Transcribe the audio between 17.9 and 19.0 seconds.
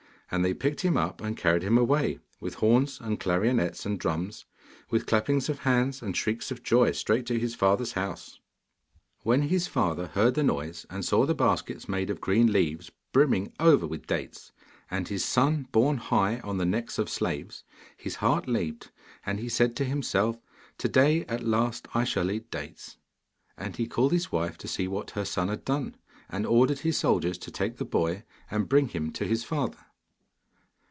his heart leaped,